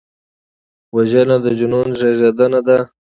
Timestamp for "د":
1.45-1.45